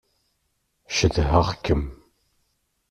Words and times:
Cedhaɣ-kem. 0.97 1.83